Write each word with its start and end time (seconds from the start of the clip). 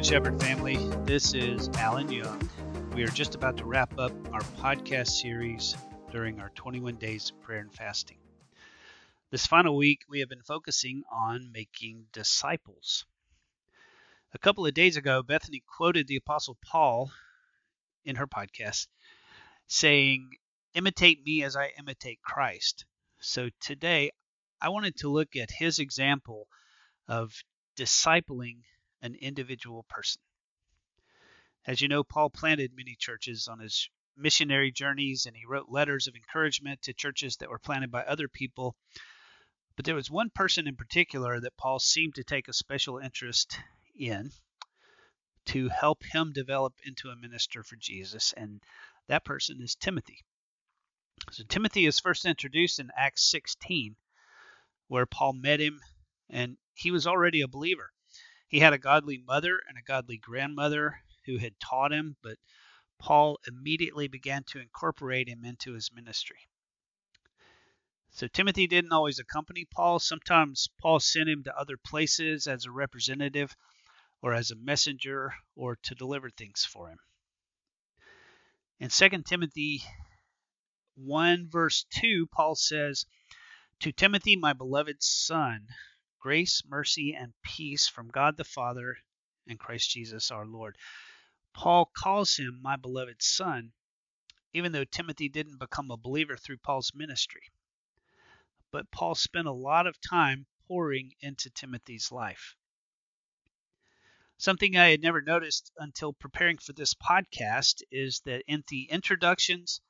Good 0.00 0.06
Shepherd 0.06 0.40
family. 0.40 0.78
This 1.04 1.34
is 1.34 1.68
Alan 1.74 2.10
Young. 2.10 2.48
We 2.94 3.02
are 3.02 3.08
just 3.08 3.34
about 3.34 3.58
to 3.58 3.66
wrap 3.66 3.98
up 3.98 4.12
our 4.32 4.40
podcast 4.40 5.08
series 5.08 5.76
during 6.10 6.40
our 6.40 6.48
21 6.54 6.96
days 6.96 7.28
of 7.28 7.42
prayer 7.42 7.60
and 7.60 7.70
fasting. 7.70 8.16
This 9.30 9.46
final 9.46 9.76
week, 9.76 10.00
we 10.08 10.20
have 10.20 10.30
been 10.30 10.40
focusing 10.40 11.02
on 11.12 11.52
making 11.52 12.06
disciples. 12.14 13.04
A 14.32 14.38
couple 14.38 14.64
of 14.64 14.72
days 14.72 14.96
ago, 14.96 15.22
Bethany 15.22 15.62
quoted 15.66 16.06
the 16.06 16.16
Apostle 16.16 16.56
Paul 16.64 17.12
in 18.02 18.16
her 18.16 18.26
podcast 18.26 18.86
saying, 19.66 20.30
Imitate 20.72 21.22
me 21.26 21.42
as 21.42 21.56
I 21.56 21.72
imitate 21.78 22.22
Christ. 22.22 22.86
So 23.18 23.50
today, 23.60 24.12
I 24.62 24.70
wanted 24.70 24.96
to 25.00 25.10
look 25.10 25.36
at 25.36 25.50
his 25.50 25.78
example 25.78 26.48
of 27.06 27.34
discipling 27.76 28.60
an 29.02 29.14
individual 29.14 29.84
person. 29.88 30.20
As 31.66 31.80
you 31.80 31.88
know, 31.88 32.02
Paul 32.02 32.30
planted 32.30 32.72
many 32.74 32.96
churches 32.98 33.48
on 33.48 33.58
his 33.58 33.88
missionary 34.16 34.70
journeys 34.70 35.26
and 35.26 35.36
he 35.36 35.46
wrote 35.46 35.68
letters 35.68 36.06
of 36.06 36.14
encouragement 36.14 36.82
to 36.82 36.92
churches 36.92 37.36
that 37.36 37.50
were 37.50 37.58
planted 37.58 37.90
by 37.90 38.02
other 38.02 38.28
people. 38.28 38.76
But 39.76 39.84
there 39.84 39.94
was 39.94 40.10
one 40.10 40.30
person 40.30 40.66
in 40.66 40.76
particular 40.76 41.40
that 41.40 41.56
Paul 41.56 41.78
seemed 41.78 42.14
to 42.16 42.24
take 42.24 42.48
a 42.48 42.52
special 42.52 42.98
interest 42.98 43.58
in 43.94 44.32
to 45.46 45.68
help 45.68 46.02
him 46.04 46.32
develop 46.32 46.74
into 46.84 47.08
a 47.08 47.16
minister 47.16 47.62
for 47.62 47.76
Jesus, 47.76 48.32
and 48.36 48.62
that 49.08 49.24
person 49.24 49.60
is 49.60 49.74
Timothy. 49.74 50.24
So 51.32 51.44
Timothy 51.44 51.86
is 51.86 51.98
first 51.98 52.24
introduced 52.24 52.78
in 52.78 52.90
Acts 52.96 53.30
16, 53.30 53.96
where 54.88 55.06
Paul 55.06 55.32
met 55.32 55.60
him, 55.60 55.80
and 56.28 56.56
he 56.74 56.90
was 56.90 57.06
already 57.06 57.40
a 57.40 57.48
believer. 57.48 57.92
He 58.50 58.58
had 58.58 58.72
a 58.72 58.78
godly 58.78 59.16
mother 59.16 59.62
and 59.68 59.78
a 59.78 59.82
godly 59.82 60.18
grandmother 60.18 61.04
who 61.24 61.38
had 61.38 61.60
taught 61.60 61.92
him, 61.92 62.16
but 62.20 62.36
Paul 62.98 63.38
immediately 63.46 64.08
began 64.08 64.42
to 64.48 64.58
incorporate 64.58 65.28
him 65.28 65.44
into 65.44 65.74
his 65.74 65.92
ministry. 65.92 66.48
So 68.10 68.26
Timothy 68.26 68.66
didn't 68.66 68.92
always 68.92 69.20
accompany 69.20 69.66
Paul. 69.66 70.00
Sometimes 70.00 70.68
Paul 70.80 70.98
sent 70.98 71.28
him 71.28 71.44
to 71.44 71.56
other 71.56 71.76
places 71.76 72.48
as 72.48 72.64
a 72.64 72.72
representative 72.72 73.54
or 74.20 74.34
as 74.34 74.50
a 74.50 74.56
messenger 74.56 75.32
or 75.54 75.76
to 75.84 75.94
deliver 75.94 76.28
things 76.28 76.64
for 76.64 76.90
him. 76.90 76.98
In 78.80 78.88
2 78.88 79.22
Timothy 79.22 79.84
1 80.96 81.48
verse 81.48 81.86
2, 82.00 82.26
Paul 82.26 82.56
says, 82.56 83.06
To 83.78 83.92
Timothy, 83.92 84.34
my 84.34 84.54
beloved 84.54 85.04
son, 85.04 85.68
grace, 86.20 86.62
mercy, 86.68 87.14
and 87.14 87.32
peace 87.42 87.88
from 87.88 88.08
God 88.08 88.36
the 88.36 88.44
Father 88.44 88.98
and 89.46 89.58
Christ 89.58 89.90
Jesus 89.90 90.30
our 90.30 90.46
Lord. 90.46 90.76
Paul 91.54 91.86
calls 91.86 92.36
him 92.36 92.60
my 92.62 92.76
beloved 92.76 93.22
son, 93.22 93.72
even 94.52 94.72
though 94.72 94.84
Timothy 94.84 95.28
didn't 95.28 95.58
become 95.58 95.90
a 95.90 95.96
believer 95.96 96.36
through 96.36 96.58
Paul's 96.58 96.92
ministry. 96.94 97.42
But 98.70 98.90
Paul 98.90 99.14
spent 99.14 99.48
a 99.48 99.52
lot 99.52 99.86
of 99.86 100.00
time 100.00 100.46
pouring 100.68 101.14
into 101.20 101.50
Timothy's 101.50 102.12
life. 102.12 102.54
Something 104.38 104.76
I 104.76 104.90
had 104.90 105.02
never 105.02 105.20
noticed 105.20 105.72
until 105.76 106.12
preparing 106.12 106.58
for 106.58 106.72
this 106.72 106.94
podcast 106.94 107.82
is 107.90 108.20
that 108.20 108.44
in 108.46 108.62
the 108.68 108.84
introductions 108.84 109.80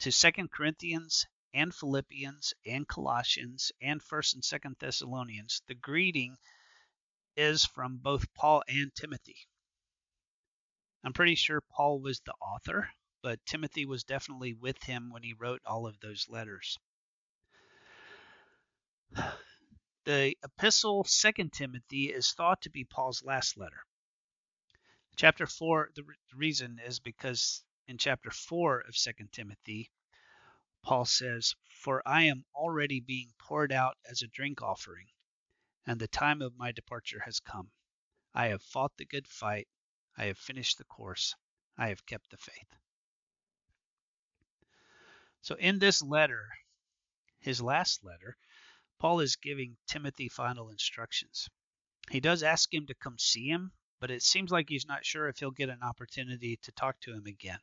to 0.00 0.12
Second 0.12 0.50
Corinthians 0.50 1.26
and 1.54 1.74
Philippians 1.74 2.54
and 2.66 2.86
Colossians 2.86 3.72
and 3.80 4.02
1st 4.02 4.34
and 4.34 4.42
2nd 4.42 4.78
Thessalonians, 4.78 5.62
the 5.66 5.74
greeting 5.74 6.36
is 7.36 7.64
from 7.64 7.98
both 7.98 8.32
Paul 8.34 8.62
and 8.68 8.94
Timothy. 8.94 9.48
I'm 11.04 11.12
pretty 11.12 11.36
sure 11.36 11.60
Paul 11.60 12.00
was 12.00 12.20
the 12.20 12.34
author, 12.40 12.90
but 13.22 13.44
Timothy 13.46 13.86
was 13.86 14.04
definitely 14.04 14.54
with 14.54 14.82
him 14.82 15.10
when 15.10 15.22
he 15.22 15.32
wrote 15.32 15.62
all 15.64 15.86
of 15.86 15.98
those 16.00 16.28
letters. 16.28 16.78
The 20.04 20.38
epistle 20.42 21.04
2 21.04 21.50
Timothy 21.50 22.06
is 22.06 22.32
thought 22.32 22.62
to 22.62 22.70
be 22.70 22.84
Paul's 22.84 23.22
last 23.22 23.58
letter. 23.58 23.82
Chapter 25.16 25.46
4, 25.46 25.90
the 25.94 26.04
reason 26.34 26.80
is 26.82 26.98
because 26.98 27.62
in 27.86 27.98
chapter 27.98 28.30
4 28.30 28.80
of 28.88 28.96
2 28.96 29.12
Timothy, 29.32 29.90
Paul 30.82 31.04
says, 31.04 31.54
For 31.68 32.06
I 32.08 32.22
am 32.22 32.46
already 32.54 33.00
being 33.00 33.34
poured 33.38 33.72
out 33.72 33.98
as 34.06 34.22
a 34.22 34.28
drink 34.28 34.62
offering, 34.62 35.08
and 35.84 36.00
the 36.00 36.08
time 36.08 36.40
of 36.40 36.56
my 36.56 36.72
departure 36.72 37.20
has 37.20 37.40
come. 37.40 37.72
I 38.32 38.46
have 38.46 38.62
fought 38.62 38.96
the 38.96 39.04
good 39.04 39.28
fight, 39.28 39.68
I 40.16 40.26
have 40.26 40.38
finished 40.38 40.78
the 40.78 40.84
course, 40.84 41.34
I 41.76 41.88
have 41.88 42.06
kept 42.06 42.30
the 42.30 42.38
faith. 42.38 42.74
So, 45.42 45.56
in 45.56 45.78
this 45.78 46.00
letter, 46.00 46.48
his 47.40 47.60
last 47.60 48.02
letter, 48.02 48.38
Paul 48.98 49.20
is 49.20 49.36
giving 49.36 49.76
Timothy 49.86 50.28
final 50.28 50.70
instructions. 50.70 51.48
He 52.10 52.20
does 52.20 52.42
ask 52.42 52.72
him 52.72 52.86
to 52.86 52.94
come 52.94 53.18
see 53.18 53.48
him, 53.48 53.72
but 54.00 54.10
it 54.10 54.22
seems 54.22 54.50
like 54.50 54.68
he's 54.68 54.86
not 54.86 55.04
sure 55.04 55.28
if 55.28 55.38
he'll 55.38 55.50
get 55.50 55.68
an 55.68 55.82
opportunity 55.82 56.56
to 56.62 56.72
talk 56.72 56.98
to 57.00 57.12
him 57.12 57.26
again. 57.26 57.60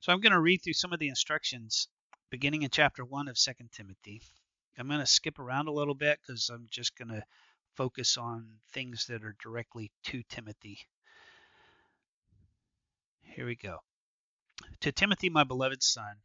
So 0.00 0.12
I'm 0.12 0.20
going 0.20 0.32
to 0.32 0.40
read 0.40 0.58
through 0.58 0.72
some 0.72 0.92
of 0.92 0.98
the 0.98 1.08
instructions 1.08 1.88
beginning 2.28 2.62
in 2.62 2.70
chapter 2.70 3.04
1 3.04 3.28
of 3.28 3.36
2 3.36 3.52
Timothy. 3.70 4.20
I'm 4.76 4.88
going 4.88 4.98
to 4.98 5.06
skip 5.06 5.38
around 5.38 5.68
a 5.68 5.72
little 5.72 5.94
bit 5.94 6.18
because 6.20 6.48
I'm 6.48 6.66
just 6.68 6.96
going 6.96 7.08
to 7.08 7.22
focus 7.76 8.16
on 8.16 8.58
things 8.72 9.06
that 9.06 9.22
are 9.22 9.36
directly 9.40 9.92
to 10.06 10.24
Timothy. 10.24 10.80
Here 13.22 13.46
we 13.46 13.54
go. 13.54 13.78
To 14.80 14.90
Timothy, 14.90 15.30
my 15.30 15.44
beloved 15.44 15.84
son, 15.84 16.16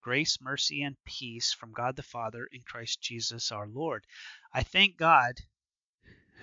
grace, 0.00 0.38
mercy, 0.40 0.82
and 0.82 0.96
peace 1.04 1.52
from 1.52 1.72
God 1.72 1.96
the 1.96 2.04
Father 2.04 2.48
in 2.52 2.62
Christ 2.62 3.00
Jesus 3.00 3.50
our 3.50 3.66
Lord. 3.66 4.06
I 4.52 4.62
thank 4.62 4.96
God, 4.96 5.34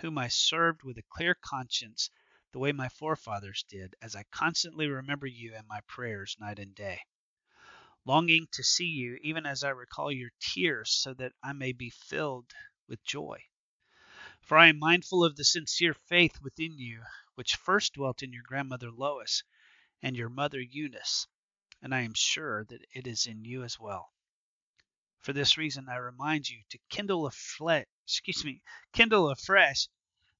whom 0.01 0.17
I 0.17 0.27
served 0.27 0.83
with 0.83 0.97
a 0.97 1.03
clear 1.09 1.35
conscience, 1.35 2.09
the 2.51 2.59
way 2.59 2.73
my 2.73 2.89
forefathers 2.89 3.63
did, 3.69 3.95
as 4.01 4.15
I 4.15 4.23
constantly 4.31 4.87
remember 4.87 5.25
you 5.25 5.55
in 5.55 5.65
my 5.67 5.79
prayers 5.87 6.35
night 6.39 6.59
and 6.59 6.75
day 6.75 6.99
longing 8.09 8.47
to 8.51 8.63
see 8.63 8.87
you, 8.87 9.19
even 9.21 9.45
as 9.45 9.63
I 9.63 9.69
recall 9.69 10.11
your 10.11 10.31
tears, 10.39 10.89
so 10.89 11.13
that 11.13 11.33
I 11.43 11.53
may 11.53 11.73
be 11.73 11.91
filled 11.91 12.51
with 12.87 13.03
joy. 13.03 13.43
For 14.41 14.57
I 14.57 14.69
am 14.69 14.79
mindful 14.79 15.23
of 15.23 15.35
the 15.35 15.43
sincere 15.43 15.93
faith 15.93 16.41
within 16.41 16.79
you, 16.79 17.03
which 17.35 17.55
first 17.55 17.93
dwelt 17.93 18.23
in 18.23 18.33
your 18.33 18.41
grandmother 18.41 18.89
Lois 18.89 19.43
and 20.01 20.17
your 20.17 20.29
mother 20.29 20.59
Eunice, 20.59 21.27
and 21.83 21.93
I 21.93 22.01
am 22.01 22.15
sure 22.15 22.65
that 22.65 22.83
it 22.95 23.05
is 23.05 23.27
in 23.27 23.45
you 23.45 23.63
as 23.63 23.79
well. 23.79 24.11
For 25.21 25.31
this 25.31 25.55
reason, 25.55 25.87
I 25.87 25.97
remind 25.97 26.49
you 26.49 26.63
to 26.69 26.79
kindle 26.89 27.27
afresh, 27.27 27.85
excuse 28.07 28.43
me, 28.43 28.63
kindle 28.91 29.29
afresh 29.29 29.87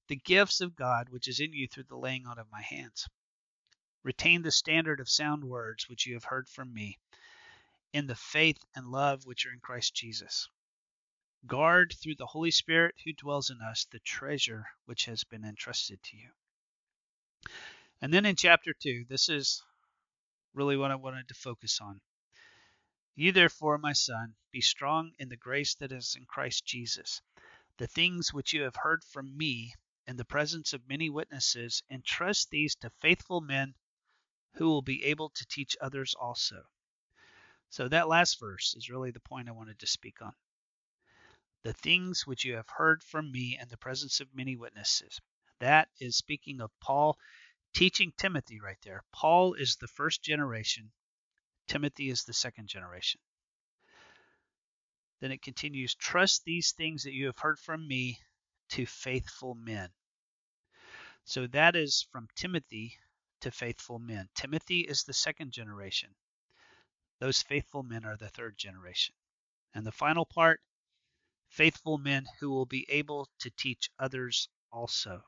the 0.08 0.16
gifts 0.16 0.60
of 0.60 0.74
God 0.74 1.08
which 1.08 1.28
is 1.28 1.38
in 1.38 1.52
you 1.52 1.68
through 1.68 1.84
the 1.84 1.96
laying 1.96 2.26
on 2.26 2.36
of 2.36 2.50
my 2.50 2.62
hands. 2.62 3.06
Retain 4.02 4.42
the 4.42 4.50
standard 4.50 4.98
of 4.98 5.08
sound 5.08 5.44
words 5.44 5.88
which 5.88 6.04
you 6.04 6.14
have 6.14 6.24
heard 6.24 6.48
from 6.48 6.74
me 6.74 6.98
in 7.92 8.06
the 8.06 8.14
faith 8.14 8.58
and 8.74 8.86
love 8.86 9.24
which 9.24 9.46
are 9.46 9.52
in 9.52 9.60
Christ 9.60 9.94
Jesus. 9.94 10.48
Guard 11.46 11.94
through 12.00 12.16
the 12.16 12.26
Holy 12.26 12.50
Spirit 12.50 12.94
who 13.04 13.12
dwells 13.12 13.50
in 13.50 13.60
us 13.60 13.86
the 13.86 14.00
treasure 14.00 14.66
which 14.84 15.06
has 15.06 15.24
been 15.24 15.44
entrusted 15.44 16.02
to 16.02 16.16
you. 16.16 16.30
And 18.00 18.12
then 18.12 18.26
in 18.26 18.36
chapter 18.36 18.72
2, 18.72 19.06
this 19.08 19.28
is 19.28 19.62
really 20.54 20.76
what 20.76 20.90
I 20.90 20.96
wanted 20.96 21.28
to 21.28 21.34
focus 21.34 21.80
on. 21.80 22.00
You 23.14 23.32
therefore, 23.32 23.78
my 23.78 23.92
son, 23.92 24.36
be 24.50 24.60
strong 24.60 25.12
in 25.18 25.28
the 25.28 25.36
grace 25.36 25.74
that 25.76 25.92
is 25.92 26.14
in 26.16 26.26
Christ 26.26 26.64
Jesus. 26.64 27.20
The 27.76 27.86
things 27.86 28.32
which 28.32 28.52
you 28.52 28.62
have 28.62 28.76
heard 28.76 29.02
from 29.04 29.36
me 29.36 29.72
in 30.10 30.16
the 30.16 30.24
presence 30.24 30.72
of 30.72 30.88
many 30.88 31.08
witnesses, 31.08 31.84
entrust 31.88 32.50
these 32.50 32.74
to 32.74 32.90
faithful 33.00 33.40
men 33.40 33.74
who 34.54 34.66
will 34.66 34.82
be 34.82 35.04
able 35.04 35.30
to 35.30 35.46
teach 35.46 35.76
others 35.80 36.14
also. 36.18 36.64
So 37.70 37.88
that 37.88 38.08
last 38.08 38.40
verse 38.40 38.74
is 38.76 38.90
really 38.90 39.12
the 39.12 39.20
point 39.20 39.48
I 39.48 39.52
wanted 39.52 39.78
to 39.78 39.86
speak 39.86 40.20
on. 40.20 40.32
The 41.62 41.72
things 41.72 42.26
which 42.26 42.44
you 42.44 42.56
have 42.56 42.68
heard 42.68 43.02
from 43.02 43.30
me 43.30 43.56
in 43.60 43.68
the 43.68 43.76
presence 43.76 44.18
of 44.20 44.34
many 44.34 44.56
witnesses. 44.56 45.20
That 45.60 45.88
is 46.00 46.16
speaking 46.16 46.60
of 46.60 46.72
Paul 46.80 47.16
teaching 47.72 48.12
Timothy 48.16 48.60
right 48.60 48.80
there. 48.82 49.04
Paul 49.12 49.54
is 49.54 49.76
the 49.76 49.86
first 49.86 50.22
generation, 50.22 50.90
Timothy 51.68 52.10
is 52.10 52.24
the 52.24 52.32
second 52.32 52.66
generation. 52.66 53.20
Then 55.20 55.30
it 55.30 55.42
continues 55.42 55.94
trust 55.94 56.44
these 56.44 56.72
things 56.72 57.04
that 57.04 57.12
you 57.12 57.26
have 57.26 57.38
heard 57.38 57.60
from 57.60 57.86
me 57.86 58.18
to 58.70 58.84
faithful 58.84 59.54
men. 59.54 59.90
So 61.24 61.46
that 61.48 61.76
is 61.76 62.08
from 62.10 62.26
Timothy 62.34 62.98
to 63.42 63.52
faithful 63.52 64.00
men. 64.00 64.28
Timothy 64.34 64.80
is 64.80 65.04
the 65.04 65.12
second 65.12 65.52
generation. 65.52 66.16
Those 67.20 67.42
faithful 67.42 67.82
men 67.82 68.04
are 68.06 68.16
the 68.16 68.30
third 68.30 68.56
generation. 68.56 69.14
And 69.74 69.86
the 69.86 69.92
final 69.92 70.24
part 70.24 70.62
faithful 71.48 71.98
men 71.98 72.26
who 72.38 72.50
will 72.50 72.66
be 72.66 72.90
able 72.90 73.28
to 73.40 73.50
teach 73.50 73.90
others 73.98 74.48
also. 74.72 75.24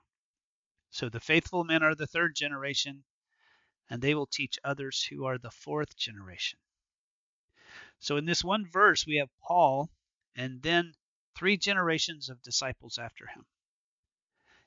So 0.91 1.09
the 1.09 1.21
faithful 1.21 1.65
men 1.65 1.83
are 1.83 1.95
the 1.95 2.07
third 2.07 2.35
generation, 2.35 3.05
and 3.91 4.01
they 4.01 4.15
will 4.15 4.27
teach 4.27 4.59
others 4.65 5.05
who 5.05 5.27
are 5.27 5.37
the 5.37 5.51
fourth 5.51 5.97
generation. 5.97 6.59
So 7.99 8.17
in 8.17 8.25
this 8.25 8.43
one 8.43 8.67
verse, 8.67 9.07
we 9.07 9.17
have 9.17 9.31
Paul 9.41 9.91
and 10.35 10.63
then 10.63 10.95
three 11.37 11.57
generations 11.57 12.29
of 12.31 12.43
disciples 12.43 12.99
after 12.99 13.27
him. 13.27 13.47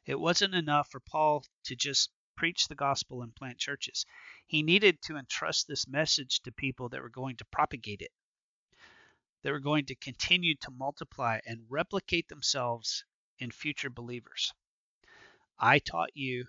It 0.06 0.20
wasn't 0.20 0.54
enough 0.54 0.92
for 0.92 1.00
Paul 1.00 1.44
to 1.64 1.76
just 1.76 2.12
preach 2.36 2.68
the 2.68 2.76
gospel 2.76 3.22
and 3.22 3.36
plant 3.36 3.58
churches. 3.58 4.06
He 4.46 4.64
needed 4.64 5.02
to 5.04 5.18
entrust 5.18 5.68
this 5.68 5.88
message 5.88 6.42
to 6.42 6.52
people 6.52 6.90
that 6.90 7.02
were 7.02 7.10
going 7.10 7.38
to 7.38 7.46
propagate 7.46 8.02
it, 8.02 8.12
that 9.44 9.52
were 9.52 9.60
going 9.60 9.86
to 9.86 9.96
continue 9.96 10.56
to 10.62 10.72
multiply 10.72 11.40
and 11.46 11.66
replicate 11.70 12.28
themselves 12.28 13.04
in 13.40 13.52
future 13.52 13.90
believers. 13.90 14.54
I 15.60 15.80
taught 15.80 16.16
you, 16.16 16.46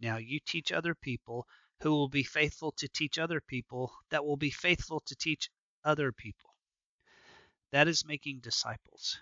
now 0.00 0.16
you 0.16 0.40
teach 0.44 0.72
other 0.72 0.94
people 0.94 1.46
who 1.80 1.90
will 1.90 2.08
be 2.08 2.24
faithful 2.24 2.72
to 2.72 2.88
teach 2.88 3.18
other 3.18 3.40
people 3.40 3.92
that 4.10 4.24
will 4.24 4.36
be 4.36 4.50
faithful 4.50 5.00
to 5.06 5.14
teach 5.14 5.50
other 5.84 6.10
people. 6.12 6.54
That 7.70 7.86
is 7.86 8.04
making 8.04 8.40
disciples. 8.40 9.18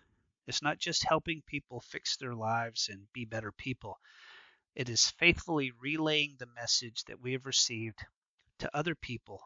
It's 0.47 0.63
not 0.63 0.79
just 0.79 1.05
helping 1.05 1.43
people 1.47 1.81
fix 1.81 2.17
their 2.17 2.35
lives 2.35 2.89
and 2.89 3.13
be 3.13 3.25
better 3.25 3.53
people. 3.53 3.99
It 4.77 4.91
is 4.91 5.11
faithfully 5.19 5.73
relaying 5.81 6.37
the 6.39 6.53
message 6.55 7.05
that 7.05 7.19
we 7.19 7.33
have 7.33 7.47
received 7.47 7.99
to 8.59 8.77
other 8.77 8.95
people 8.95 9.41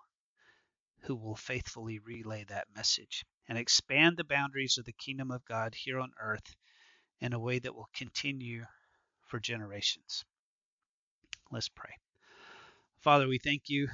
who 1.02 1.14
will 1.14 1.36
faithfully 1.36 2.00
relay 2.00 2.42
that 2.48 2.66
message 2.74 3.24
and 3.46 3.56
expand 3.56 4.16
the 4.16 4.24
boundaries 4.24 4.76
of 4.76 4.86
the 4.86 4.92
kingdom 4.92 5.30
of 5.30 5.44
God 5.44 5.76
here 5.76 6.00
on 6.00 6.10
earth 6.20 6.56
in 7.20 7.32
a 7.32 7.38
way 7.38 7.60
that 7.60 7.76
will 7.76 7.88
continue 7.94 8.64
for 9.28 9.38
generations. 9.38 10.24
Let's 11.52 11.68
pray. 11.68 11.94
Father, 12.98 13.28
we 13.28 13.38
thank 13.38 13.68
you 13.68 13.86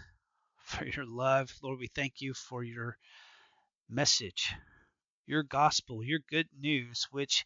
for 0.64 0.86
your 0.86 1.04
love. 1.06 1.50
Lord, 1.62 1.80
we 1.80 1.88
thank 1.88 2.22
you 2.22 2.32
for 2.32 2.64
your 2.64 2.96
message, 3.90 4.54
your 5.26 5.42
gospel, 5.42 6.02
your 6.02 6.20
good 6.30 6.48
news, 6.58 7.06
which 7.10 7.44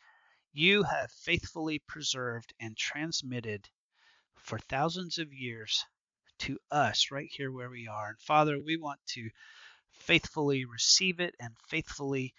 you 0.52 0.84
have 0.84 1.10
faithfully 1.10 1.80
preserved 1.88 2.54
and 2.60 2.76
transmitted 2.76 3.68
for 4.42 4.58
thousands 4.58 5.18
of 5.18 5.32
years 5.32 5.84
to 6.38 6.58
us 6.70 7.10
right 7.10 7.28
here 7.30 7.52
where 7.52 7.70
we 7.70 7.86
are. 7.86 8.08
And 8.08 8.18
Father, 8.20 8.58
we 8.58 8.76
want 8.76 9.00
to 9.08 9.28
faithfully 9.92 10.64
receive 10.64 11.20
it 11.20 11.34
and 11.38 11.54
faithfully 11.68 12.34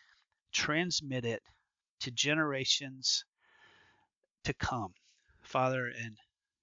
transmit 0.51 1.25
it 1.25 1.41
to 2.01 2.11
generations 2.11 3.23
to 4.43 4.53
come, 4.55 4.93
Father, 5.43 5.87
and 5.87 6.17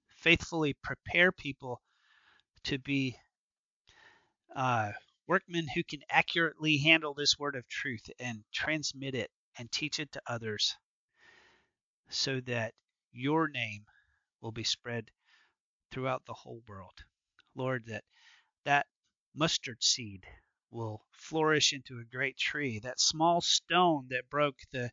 faithfully 0.09 0.75
prepare 0.83 1.31
people 1.31 1.81
to 2.65 2.79
be 2.79 3.17
uh, 4.57 4.91
workmen 5.29 5.67
who 5.75 5.85
can 5.85 6.01
accurately 6.11 6.79
handle 6.79 7.15
this 7.15 7.39
word 7.39 7.55
of 7.55 7.69
truth 7.69 8.11
and 8.19 8.43
transmit 8.53 9.15
it 9.15 9.31
and 9.59 9.71
teach 9.71 10.01
it 10.01 10.11
to 10.13 10.23
others 10.27 10.75
so 12.09 12.41
that 12.41 12.75
your 13.13 13.49
name 13.49 13.85
will 14.41 14.53
be 14.53 14.65
spread 14.65 15.11
throughout 15.91 16.25
the 16.27 16.35
whole 16.35 16.63
world. 16.69 17.05
Lord, 17.55 17.87
that 17.87 18.05
that 18.65 18.87
mustard 19.35 19.83
seed 19.83 20.25
will 20.71 21.03
flourish 21.13 21.73
into 21.73 21.99
a 21.99 22.17
great 22.17 22.37
tree. 22.37 22.79
That 22.81 23.01
small 23.01 23.41
stone 23.41 24.07
that 24.11 24.29
broke 24.31 24.59
the 24.73 24.91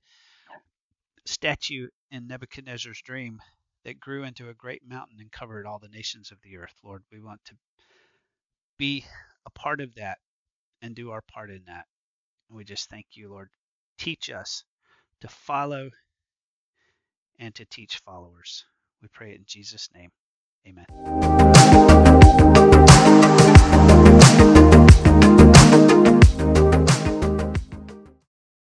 statue 1.25 1.87
in 2.11 2.27
Nebuchadnezzar's 2.27 3.01
dream 3.01 3.39
that 3.83 3.99
grew 3.99 4.23
into 4.23 4.49
a 4.49 4.53
great 4.53 4.81
mountain 4.87 5.17
and 5.19 5.31
covered 5.31 5.65
all 5.65 5.79
the 5.79 5.89
nations 5.89 6.31
of 6.31 6.37
the 6.43 6.57
earth. 6.57 6.73
Lord, 6.83 7.03
we 7.11 7.19
want 7.19 7.43
to 7.45 7.55
be 8.77 9.05
a 9.45 9.49
part 9.51 9.81
of 9.81 9.95
that 9.95 10.17
and 10.81 10.95
do 10.95 11.11
our 11.11 11.21
part 11.21 11.49
in 11.51 11.63
that. 11.67 11.85
And 12.49 12.57
we 12.57 12.63
just 12.63 12.89
thank 12.89 13.07
you, 13.13 13.29
Lord. 13.29 13.49
Teach 13.97 14.29
us 14.29 14.63
to 15.21 15.27
follow 15.27 15.89
and 17.39 17.53
to 17.55 17.65
teach 17.65 17.97
followers. 17.97 18.65
We 19.01 19.07
pray 19.07 19.31
it 19.31 19.37
in 19.37 19.45
Jesus' 19.45 19.89
name. 19.93 20.11
Amen. 20.67 21.44